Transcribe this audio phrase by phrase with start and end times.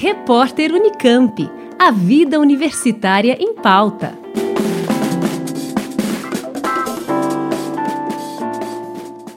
[0.00, 1.50] Repórter Unicamp.
[1.76, 4.16] A vida universitária em pauta.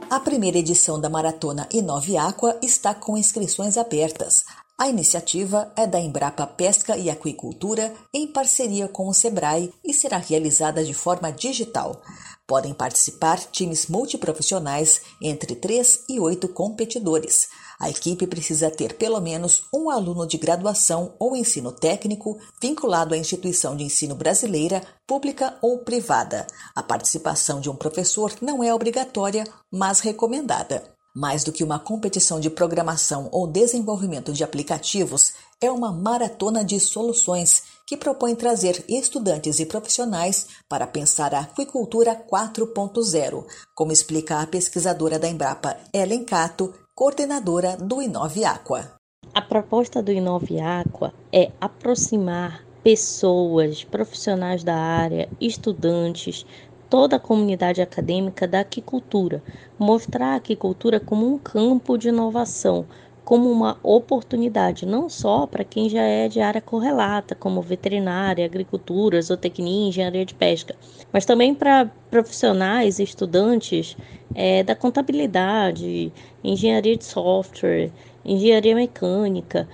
[0.08, 4.46] A primeira edição da maratona Inove Aqua está com inscrições abertas.
[4.82, 10.18] A iniciativa é da Embrapa Pesca e Aquicultura em parceria com o Sebrae e será
[10.18, 12.02] realizada de forma digital.
[12.48, 17.48] Podem participar times multiprofissionais entre 3 e 8 competidores.
[17.80, 23.18] A equipe precisa ter pelo menos um aluno de graduação ou ensino técnico vinculado à
[23.20, 26.48] instituição de ensino brasileira, pública ou privada.
[26.76, 30.92] A participação de um professor não é obrigatória, mas recomendada.
[31.14, 36.80] Mais do que uma competição de programação ou desenvolvimento de aplicativos, é uma maratona de
[36.80, 44.48] soluções que propõe trazer estudantes e profissionais para pensar a aquicultura 4.0, como explica a
[44.48, 48.94] pesquisadora da Embrapa, Ellen Cato, coordenadora do Inove Aqua.
[49.34, 56.46] A proposta do Inove Aqua é aproximar pessoas, profissionais da área, estudantes,
[56.92, 59.42] toda a comunidade acadêmica da aquicultura,
[59.80, 62.86] mostrar a aquicultura como um campo de inovação,
[63.24, 69.22] como uma oportunidade, não só para quem já é de área correlata, como veterinária, agricultura,
[69.22, 70.76] zootecnia, engenharia de pesca,
[71.14, 73.96] mas também para profissionais estudantes
[74.36, 76.12] é, da contabilidade,
[76.44, 77.90] engenharia de software,
[78.26, 79.66] engenharia mecânica.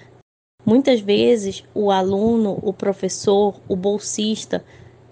[0.64, 4.64] Muitas vezes o aluno, o professor, o bolsista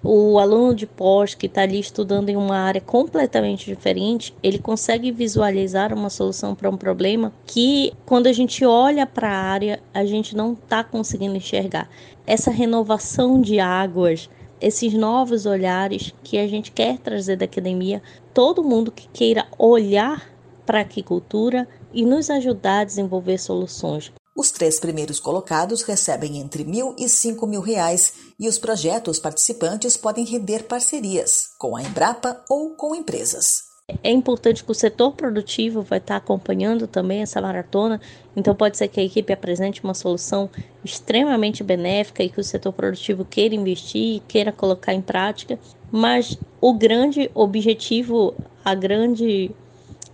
[0.05, 5.11] o aluno de pós que está ali estudando em uma área completamente diferente, ele consegue
[5.11, 10.05] visualizar uma solução para um problema que, quando a gente olha para a área, a
[10.05, 11.89] gente não está conseguindo enxergar.
[12.27, 14.29] Essa renovação de águas,
[14.61, 18.01] esses novos olhares que a gente quer trazer da academia,
[18.33, 20.29] todo mundo que queira olhar
[20.65, 24.11] para a aquicultura e nos ajudar a desenvolver soluções.
[24.37, 29.95] Os três primeiros colocados recebem entre mil e cinco mil reais e os projetos participantes
[29.97, 33.75] podem render parcerias com a Embrapa ou com empresas.
[34.03, 38.01] É importante que o setor produtivo vai estar acompanhando também essa maratona,
[38.35, 40.49] então pode ser que a equipe apresente uma solução
[40.83, 45.59] extremamente benéfica e que o setor produtivo queira investir, queira colocar em prática,
[45.91, 49.51] mas o grande objetivo, a grande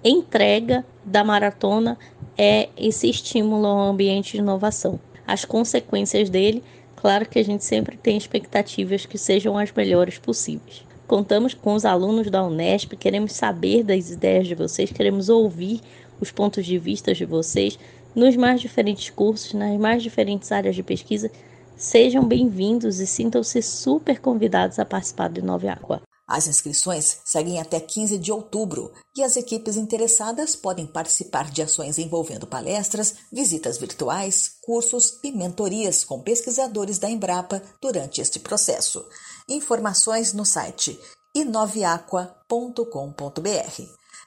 [0.04, 1.98] entrega da maratona
[2.38, 5.00] é esse estímulo ao ambiente de inovação.
[5.26, 6.62] As consequências dele,
[7.02, 10.86] claro que a gente sempre tem expectativas que sejam as melhores possíveis.
[11.08, 15.82] Contamos com os alunos da Unesp, queremos saber das ideias de vocês, queremos ouvir
[16.22, 17.78] os pontos de vista de vocês
[18.16, 21.32] nos mais diferentes cursos, nas mais diferentes áreas de pesquisa.
[21.76, 26.02] Sejam bem-vindos e sintam-se super convidados a participar do Inove Aqua.
[26.32, 31.98] As inscrições seguem até 15 de outubro e as equipes interessadas podem participar de ações
[31.98, 39.06] envolvendo palestras, visitas virtuais, cursos e mentorias com pesquisadores da Embrapa durante este processo.
[39.50, 40.98] Informações no site
[41.36, 43.82] inoveaqua.com.br.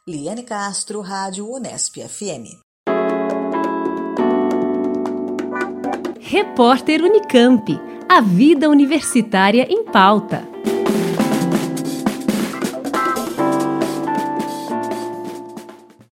[0.06, 2.60] Liane Castro, Rádio Unesp FM.
[6.20, 7.80] Repórter Unicamp.
[8.06, 10.53] A vida universitária em pauta.